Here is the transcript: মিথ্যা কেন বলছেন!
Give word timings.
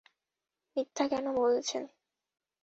মিথ্যা 0.75 1.05
কেন 1.07 1.25
বলছেন! 1.35 1.83